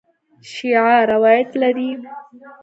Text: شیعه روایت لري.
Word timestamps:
شیعه 0.51 0.97
روایت 1.11 1.49
لري. 1.61 1.89